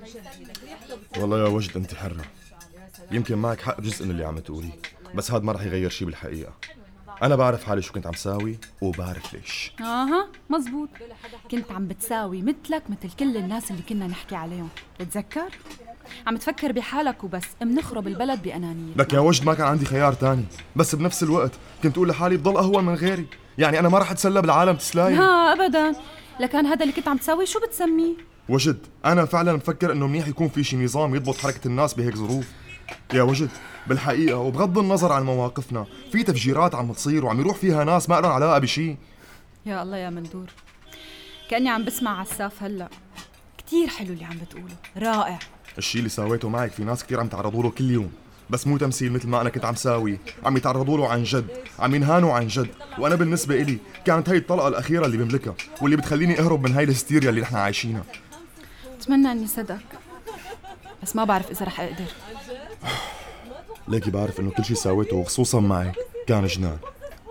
والله 1.18 1.38
يا 1.38 1.48
وجد 1.48 1.76
أنت 1.76 1.94
حرة. 1.94 2.24
يمكن 3.10 3.38
معك 3.38 3.60
حق 3.60 3.80
بجزء 3.80 4.04
من 4.04 4.10
اللي 4.10 4.24
عم 4.24 4.38
تقوليه 4.38 4.72
بس 5.14 5.30
هذا 5.30 5.42
ما 5.42 5.52
رح 5.52 5.62
يغير 5.62 5.90
شي 5.90 6.04
بالحقيقة. 6.04 6.52
أنا 7.22 7.36
بعرف 7.36 7.64
حالي 7.64 7.82
شو 7.82 7.92
كنت 7.92 8.06
عم 8.06 8.12
ساوي 8.12 8.58
وبعرف 8.80 9.34
ليش. 9.34 9.72
أها 9.80 10.28
مزبوط. 10.50 10.88
كنت 11.50 11.72
عم 11.72 11.88
بتساوي 11.88 12.42
مثلك 12.42 12.82
مثل 12.90 13.16
كل 13.18 13.36
الناس 13.36 13.70
اللي 13.70 13.82
كنا 13.82 14.06
نحكي 14.06 14.36
عليهم. 14.36 14.68
بتذكر؟ 15.00 15.50
عم 16.26 16.36
تفكر 16.36 16.72
بحالك 16.72 17.24
وبس. 17.24 17.46
منخرب 17.62 18.06
البلد 18.06 18.42
بأنانية. 18.42 18.92
لك 18.96 19.12
يا 19.12 19.20
وجد 19.20 19.44
ما 19.44 19.54
كان 19.54 19.66
عندي 19.66 19.84
خيار 19.84 20.12
تاني. 20.12 20.44
بس 20.76 20.94
بنفس 20.94 21.22
الوقت 21.22 21.52
كنت 21.82 21.96
أقول 21.96 22.08
لحالي 22.08 22.36
بضل 22.36 22.56
أهون 22.56 22.84
من 22.84 22.94
غيري. 22.94 23.26
يعني 23.58 23.78
أنا 23.78 23.88
ما 23.88 23.98
رح 23.98 24.10
أتسلى 24.10 24.42
بالعالم 24.42 24.76
تسلاي 24.76 25.14
لا 25.14 25.52
أبدا. 25.52 25.92
لكان 26.40 26.66
هذا 26.66 26.82
اللي 26.82 26.92
كنت 26.92 27.08
عم 27.08 27.16
تساوي 27.16 27.46
شو 27.46 27.60
بتسميه؟ 27.60 28.14
وجد 28.48 28.78
أنا 29.04 29.24
فعلا 29.24 29.52
مفكر 29.52 29.92
إنه 29.92 30.06
منيح 30.06 30.28
يكون 30.28 30.48
في 30.48 30.64
شي 30.64 30.76
نظام 30.76 31.14
يضبط 31.14 31.36
حركة 31.36 31.68
الناس 31.68 31.94
بهيك 31.94 32.16
ظروف. 32.16 32.46
يا 33.14 33.22
وجد 33.22 33.50
بالحقيقة 33.86 34.36
وبغض 34.36 34.78
النظر 34.78 35.12
عن 35.12 35.22
مواقفنا 35.22 35.86
في 36.12 36.22
تفجيرات 36.22 36.74
عم 36.74 36.92
تصير 36.92 37.24
وعم 37.24 37.40
يروح 37.40 37.56
فيها 37.56 37.84
ناس 37.84 38.08
ما 38.10 38.20
لهم 38.20 38.32
علاقة 38.32 38.58
بشي. 38.58 38.96
يا 39.66 39.82
الله 39.82 39.96
يا 39.96 40.10
مندور. 40.10 40.46
كأني 41.50 41.68
عم 41.68 41.84
بسمع 41.84 42.20
عساف 42.20 42.62
هلأ. 42.62 42.88
كتير 43.58 43.88
حلو 43.88 44.12
اللي 44.12 44.24
عم 44.24 44.38
بتقوله. 44.38 44.76
رائع. 44.96 45.38
الشيء 45.78 45.98
اللي 45.98 46.08
سويته 46.08 46.48
معك 46.48 46.72
في 46.72 46.84
ناس 46.84 47.04
كثير 47.04 47.20
عم 47.20 47.26
يتعرضوا 47.26 47.62
له 47.62 47.70
كل 47.70 47.90
يوم. 47.90 48.12
بس 48.50 48.66
مو 48.66 48.78
تمثيل 48.78 49.12
مثل 49.12 49.28
ما 49.28 49.40
أنا 49.40 49.50
كنت 49.50 49.64
عم 49.64 49.74
ساوي. 49.74 50.18
عم 50.44 50.56
يتعرضوا 50.56 50.98
له 50.98 51.08
عن 51.08 51.22
جد. 51.22 51.46
عم 51.78 51.94
ينهانوا 51.94 52.32
عن 52.32 52.46
جد. 52.46 52.68
وأنا 52.98 53.14
بالنسبة 53.14 53.54
إلي 53.54 53.78
كانت 54.04 54.28
هي 54.28 54.36
الطلقة 54.36 54.68
الأخيرة 54.68 55.06
اللي 55.06 55.16
بملكها 55.16 55.54
واللي 55.82 55.96
بتخليني 55.96 56.40
أهرب 56.40 56.66
من 56.66 56.74
هاي 56.74 56.84
الهستيريا 56.84 57.30
اللي 57.30 57.40
نحن 57.40 57.56
عايشينها. 57.56 58.04
بتمنى 58.98 59.32
إني 59.32 59.46
صدق 59.46 59.78
بس 61.02 61.16
ما 61.16 61.24
بعرف 61.24 61.50
إذا 61.50 61.66
رح 61.66 61.80
أقدر. 61.80 62.04
ليكي 63.88 64.10
بعرف 64.10 64.40
إنه 64.40 64.50
كل 64.50 64.64
شيء 64.64 64.76
سويته 64.76 65.16
وخصوصا 65.16 65.60
معك 65.60 65.94
كان 66.26 66.46
جنان. 66.46 66.78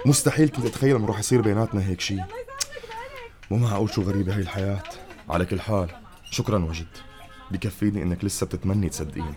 مستحيل 0.05 0.50
كنت 0.50 0.65
أتخيل 0.65 0.95
إنه 0.95 1.07
رح 1.07 1.19
يصير 1.19 1.41
بيناتنا 1.41 1.88
هيك 1.88 2.01
شيء. 2.01 2.24
مو 3.51 3.57
معقول 3.57 3.89
شو 3.89 4.01
غريبة 4.01 4.36
هي 4.36 4.41
الحياة. 4.41 4.83
على 5.29 5.45
كل 5.45 5.62
حال 5.62 5.89
شكرا 6.31 6.65
وجد. 6.65 6.88
بكفيني 7.51 8.03
إنك 8.03 8.24
لسه 8.24 8.46
بتتمني 8.46 8.89
تصدقيني. 8.89 9.34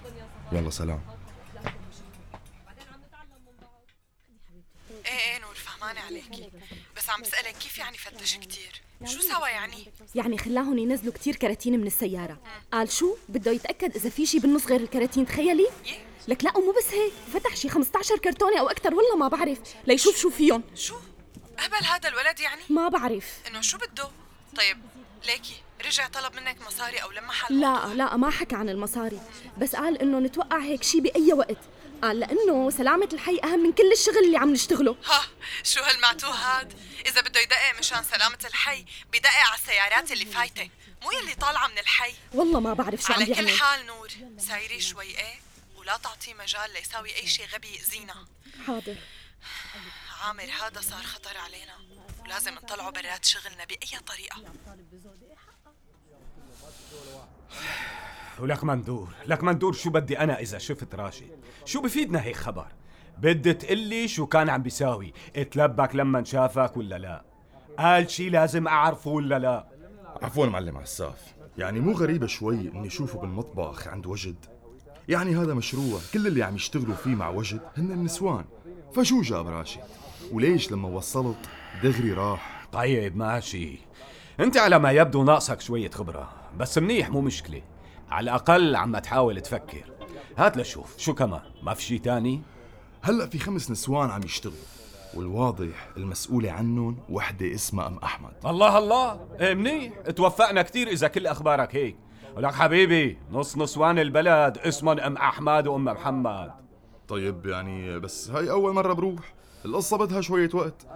يلا 0.53 0.71
سلام. 0.71 1.01
إيه 5.07 5.33
إيه 5.33 5.39
نور 5.39 5.55
فهمانة 5.55 6.01
عليكي. 6.01 6.51
بس 6.97 7.11
عم 7.11 7.23
بسألك 7.23 7.55
كيف 7.57 7.79
يعني 7.79 7.99
فتش 7.99 8.37
كتير؟ 8.37 8.83
شو 9.05 9.21
سوا 9.21 9.49
يعني؟ 9.49 9.87
يعني 10.15 10.39
خلاهم 10.39 10.79
ينزلوا 10.79 11.13
كتير 11.13 11.37
كراتين 11.37 11.81
من 11.81 11.87
السيارة. 11.87 12.41
قال 12.73 12.93
شو؟ 12.93 13.17
بده 13.29 13.51
يتأكد 13.51 13.97
إذا 13.97 14.11
في 14.11 14.27
شي 14.27 14.39
بالنص 14.39 14.67
غير 14.67 14.81
الكراتين 14.81 15.27
تخيلي. 15.27 15.67
لك 16.29 16.45
لا 16.45 16.57
ومو 16.57 16.73
بس 16.73 16.95
هيك. 16.95 17.13
فتح 17.33 17.57
شي 17.57 17.69
15 17.69 18.19
كرتونة 18.19 18.61
أو 18.61 18.69
أكثر 18.69 18.95
والله 18.95 19.17
ما 19.17 19.29
بعرف. 19.29 19.59
ليشوف 19.87 20.17
شو 20.17 20.31
فيهم. 20.31 20.63
شو؟ 20.75 20.97
هبل 21.59 21.85
هذا 21.87 22.09
الولد 22.09 22.41
يعني؟ 22.41 22.63
ما 22.71 22.89
بعرف. 22.89 23.39
إنه 23.47 23.61
شو 23.61 23.79
بده؟ 23.79 24.09
طيب 24.57 24.79
ليكي 25.27 25.63
رجع 25.85 26.09
طلب 26.09 26.35
منك 26.35 26.61
مصاري 26.67 27.03
أو 27.03 27.11
لما 27.11 27.33
حل 27.33 27.61
لا 27.61 27.95
لا 27.95 28.17
ما 28.17 28.31
حكى 28.31 28.57
عن 28.57 28.69
المصاري 28.69 29.21
بس 29.59 29.77
قال 29.77 29.99
إنه 29.99 30.19
نتوقع 30.19 30.59
هيك 30.59 30.83
شي 30.83 31.01
بأي 31.01 31.33
وقت. 31.33 31.59
قال 32.03 32.21
لأنه 32.21 32.71
سلامة 32.71 33.09
الحي 33.13 33.41
أهم 33.45 33.63
من 33.63 33.73
كل 33.73 33.93
الشغل 33.93 34.25
اللي 34.25 34.37
عم 34.37 34.53
نشتغله. 34.53 34.97
ها 35.07 35.25
شو 35.65 35.81
هالمعتوه 35.81 36.31
هاد؟ 36.31 36.73
إذا 37.07 37.21
بده 37.21 37.41
يدقق 37.41 37.79
مشان 37.79 38.05
سلامة 38.05 38.39
الحي 38.45 38.85
بدقق 39.13 39.35
على 39.35 39.55
السيارات 39.55 40.13
اللي 40.13 40.27
فايتة. 40.27 40.71
مو 41.03 41.11
يلي 41.11 41.35
طالعة 41.35 41.69
من 41.69 41.79
الحي. 41.79 42.15
والله 42.35 42.61
ما 42.61 42.75
بعرف 42.75 43.03
شو 43.03 43.13
عم 43.13 43.23
على 43.23 43.35
كل 43.35 43.49
حال 43.49 43.87
نور 43.87 44.09
سايري 44.39 44.81
شوي 44.81 45.07
إيه 45.07 45.41
ولا 45.77 45.97
تعطيه 45.97 46.35
مجال 46.35 46.73
ليساوي 46.73 47.17
أي 47.17 47.27
شيء 47.27 47.47
غبي 47.47 47.75
يأذينا 47.75 48.27
حاضر. 48.67 48.97
عامر 50.23 50.51
هذا 50.63 50.81
صار 50.81 51.03
خطر 51.03 51.37
علينا. 51.37 51.75
ولازم 52.25 52.55
نطلعه 52.55 52.91
برات 52.91 53.25
شغلنا 53.25 53.65
بأي 53.65 54.01
طريقة. 54.07 54.37
ولك 58.41 58.65
مندور 58.65 59.09
لك 59.27 59.45
مندور 59.45 59.73
شو 59.73 59.91
بدي 59.91 60.19
أنا 60.19 60.41
إذا 60.41 60.59
شفت 60.59 60.95
راشد؟ 60.95 61.31
شو 61.65 61.83
بفيدنا 61.83 62.23
هيك 62.23 62.37
خبر؟ 62.37 62.67
بدي 63.19 63.53
تقلي 63.53 64.09
شو 64.09 64.27
كان 64.27 64.51
عم 64.51 64.63
بيساوي 64.63 65.13
اتلبك 65.37 65.95
لما 65.95 66.25
شافك 66.25 66.77
ولا 66.77 66.99
لا؟ 66.99 67.25
قال 67.79 68.11
شي 68.11 68.31
لازم 68.31 68.69
أعرفه 68.69 69.11
ولا 69.11 69.39
لا؟ 69.39 69.67
عفوا 70.23 70.47
معلم 70.47 70.77
عساف 70.77 71.35
يعني 71.59 71.81
مو 71.81 71.93
غريبة 71.93 72.27
شوي 72.27 72.61
إني 72.61 72.87
اشوفه 72.87 73.19
بالمطبخ 73.19 73.89
عند 73.89 74.07
وجد؟ 74.07 74.47
يعني 75.09 75.37
هذا 75.37 75.55
مشروع 75.55 76.01
كل 76.15 76.27
اللي 76.27 76.43
عم 76.43 76.55
يشتغلوا 76.55 76.95
فيه 76.95 77.15
مع 77.15 77.29
وجد 77.29 77.61
هن 77.77 77.93
النسوان. 77.93 78.45
فشو 78.95 79.21
جاب 79.21 79.49
راشد؟ 79.49 79.81
وليش 80.33 80.73
لما 80.73 80.89
وصلت 80.89 81.39
دغري 81.83 82.13
راح؟ 82.13 82.69
طيب 82.73 83.17
ماشي. 83.17 83.79
انت 84.41 84.57
على 84.57 84.79
ما 84.79 84.91
يبدو 84.91 85.25
ناقصك 85.25 85.61
شوية 85.61 85.91
خبرة 85.91 86.33
بس 86.59 86.79
منيح 86.79 87.11
مو 87.11 87.21
مشكلة. 87.21 87.63
على 88.11 88.25
الأقل 88.25 88.77
عم 88.77 88.99
تحاول 88.99 89.41
تفكر. 89.41 89.85
هات 90.39 90.57
لشوف 90.57 90.99
شو 90.99 91.15
كمان؟ 91.15 91.43
ما 91.63 91.75
في 91.75 91.83
شي 91.83 91.99
تاني؟ 91.99 92.43
هلأ 93.03 93.27
في 93.27 93.39
خمس 93.39 93.71
نسوان 93.71 94.11
عم 94.11 94.23
يشتغلوا 94.25 94.57
والواضح 95.15 95.89
المسؤولة 95.97 96.53
عنهم 96.53 96.99
وحدة 97.09 97.55
اسمها 97.55 97.87
أم 97.87 97.99
أحمد. 97.99 98.33
الله 98.47 98.79
الله! 98.79 99.27
إيه 99.41 99.55
منيح. 99.55 99.93
توفقنا 100.17 100.63
كتير 100.63 100.89
إذا 100.89 101.09
كل 101.09 101.27
أخبارك 101.27 101.77
هيك. 101.77 101.97
ولك 102.37 102.55
حبيبي 102.55 103.19
نص 103.33 103.59
نسوان 103.59 103.99
البلد 103.99 104.59
اسمهم 104.59 105.01
أم 105.01 105.17
أحمد 105.17 105.67
وأم 105.67 105.85
محمد. 105.85 106.53
طيب 107.09 107.47
يعني 107.47 107.99
بس 107.99 108.31
هاي 108.31 108.51
أول 108.51 108.75
مرة 108.75 108.93
بروح. 108.93 109.35
القصة 109.65 109.99
بدها 109.99 110.21
شوية 110.21 110.51
وقت. 110.55 110.87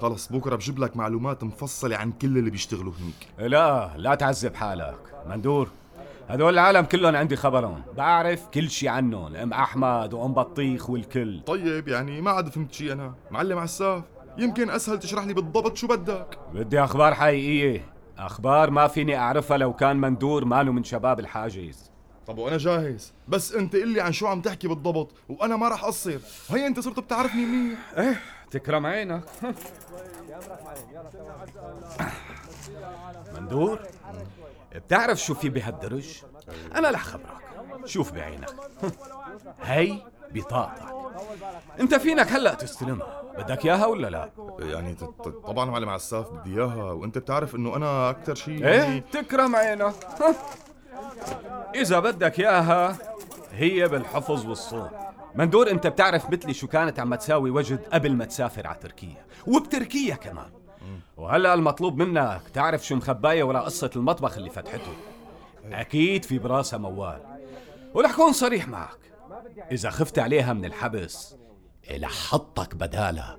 خلص 0.00 0.32
بكرة 0.32 0.56
بجيب 0.56 0.78
لك 0.78 0.96
معلومات 0.96 1.44
مفصلة 1.44 1.96
عن 1.96 2.12
كل 2.12 2.38
اللي 2.38 2.50
بيشتغلوا 2.50 2.92
هنيك. 3.00 3.50
لا 3.50 3.90
لا 3.96 4.14
تعذب 4.14 4.54
حالك. 4.54 4.98
مندور 5.26 5.68
هدول 6.28 6.52
العالم 6.54 6.84
كلهم 6.84 7.16
عندي 7.16 7.36
خبرهم. 7.36 7.82
بعرف 7.96 8.48
كل 8.48 8.70
شي 8.70 8.88
عنهم 8.88 9.36
أم 9.36 9.52
أحمد 9.52 10.14
وأم 10.14 10.34
بطيخ 10.34 10.90
والكل. 10.90 11.40
طيب 11.46 11.88
يعني 11.88 12.20
ما 12.20 12.30
عاد 12.30 12.48
فهمت 12.48 12.72
شي 12.72 12.92
أنا. 12.92 13.14
معلم 13.30 13.58
عساف 13.58 14.02
يمكن 14.38 14.70
أسهل 14.70 14.98
تشرح 14.98 15.24
لي 15.24 15.34
بالضبط 15.34 15.76
شو 15.76 15.86
بدك. 15.86 16.38
بدي 16.54 16.84
أخبار 16.84 17.14
حقيقية. 17.14 17.95
أخبار 18.18 18.70
ما 18.70 18.88
فيني 18.88 19.16
أعرفها 19.16 19.56
لو 19.56 19.72
كان 19.72 19.96
مندور 19.96 20.44
ماله 20.44 20.72
من 20.72 20.84
شباب 20.84 21.20
الحاجز. 21.20 21.90
طب 22.26 22.38
وأنا 22.38 22.56
جاهز. 22.58 23.12
بس 23.28 23.52
أنت 23.52 23.76
قل 23.76 23.88
لي 23.88 24.00
عن 24.00 24.12
شو 24.12 24.26
عم 24.26 24.40
تحكي 24.40 24.68
بالضبط 24.68 25.14
وأنا 25.28 25.56
ما 25.56 25.68
رح 25.68 25.84
أقصر 25.84 26.18
هي 26.50 26.66
أنت 26.66 26.80
صرت 26.80 27.00
بتعرفني 27.00 27.46
منيح. 27.46 27.78
إيه 27.98 28.20
تكرم 28.50 28.86
عينك. 28.86 29.22
مندور 33.34 33.80
بتعرف 34.74 35.18
شو 35.18 35.34
في 35.34 35.48
بهالدرج؟ 35.48 36.22
أنا 36.74 36.90
رح 36.90 37.02
خبرك 37.02 37.42
شوف 37.84 38.12
بعينك. 38.12 38.50
هي 39.62 39.98
بطاقتك 40.40 40.94
انت 41.80 41.94
فينك 41.94 42.32
هلا 42.32 42.54
تستلمها؟ 42.54 43.22
بدك 43.38 43.66
إياها 43.66 43.86
ولا 43.86 44.06
لا؟ 44.10 44.30
يعني 44.58 44.96
طبعا 45.46 45.64
معلم 45.64 45.88
عساف 45.88 46.30
بدي 46.30 46.54
إياها 46.54 46.92
وأنت 46.92 47.18
بتعرف 47.18 47.54
إنه 47.54 47.76
أنا 47.76 48.10
أكثر 48.10 48.34
شيء 48.34 48.66
إيه؟ 48.66 48.98
تكرم 49.12 49.56
عينك 49.56 49.94
إذا 51.82 51.98
بدك 51.98 52.40
إياها 52.40 52.96
هي 53.52 53.88
بالحفظ 53.88 54.46
والصون 54.46 54.90
مندور 55.34 55.70
أنت 55.70 55.86
بتعرف 55.86 56.30
مثلي 56.30 56.54
شو 56.54 56.66
كانت 56.66 57.00
عم 57.00 57.14
تساوي 57.14 57.50
وجد 57.50 57.80
قبل 57.92 58.12
ما 58.12 58.24
تسافر 58.24 58.66
على 58.66 58.78
تركيا 58.78 59.24
وبتركيا 59.46 60.14
كمان. 60.14 60.50
وهلا 61.16 61.54
المطلوب 61.54 62.02
منك 62.02 62.40
تعرف 62.54 62.86
شو 62.86 62.94
مخباية 62.94 63.44
وراء 63.44 63.64
قصة 63.64 63.90
المطبخ 63.96 64.36
اللي 64.36 64.50
فتحته. 64.50 64.92
أكيد 65.72 66.24
في 66.24 66.38
براسها 66.38 66.78
موال. 66.78 67.20
ورح 67.94 68.16
كون 68.16 68.32
صريح 68.32 68.68
معك 68.68 68.98
إذا 69.72 69.90
خفت 69.90 70.18
عليها 70.18 70.52
من 70.52 70.64
الحبس 70.64 71.34
إلى 71.90 72.06
حطك 72.06 72.74
بدالها 72.74 73.36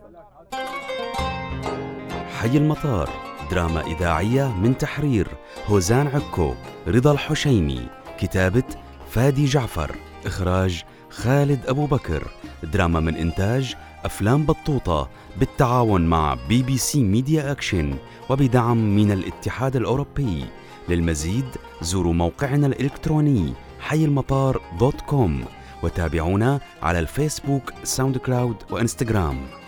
حي 2.40 2.58
المطار 2.58 3.10
دراما 3.52 3.82
إذاعية 3.82 4.48
من 4.58 4.78
تحرير 4.78 5.28
هوزان 5.66 6.08
عكو 6.08 6.54
رضا 6.88 7.12
الحشيمي 7.12 7.88
كتابة 8.20 8.64
فادي 9.10 9.46
جعفر 9.46 9.96
إخراج 10.26 10.84
خالد 11.10 11.68
أبو 11.68 11.86
بكر 11.86 12.28
دراما 12.64 13.00
من 13.00 13.16
إنتاج 13.16 13.76
أفلام 14.06 14.46
بطوطة 14.46 15.10
بالتعاون 15.38 16.02
مع 16.02 16.38
بي 16.50 16.64
بي 16.64 16.78
سي 16.78 17.04
ميديا 17.04 17.52
أكشن 17.52 17.96
وبدعم 18.30 18.96
من 18.96 19.12
الاتحاد 19.12 19.76
الأوروبي. 19.76 20.46
للمزيد 20.90 21.46
زوروا 21.82 22.14
موقعنا 22.14 22.68
الإلكتروني 22.68 23.54
حي 23.80 24.06
المطار 24.06 24.62
dot 24.80 25.02
com. 25.02 25.46
وتابعونا 25.84 26.60
على 26.84 27.00
الفيسبوك 27.00 27.74
ساوند 27.84 28.18
كلاود 28.18 28.56
وإنستغرام. 28.72 29.67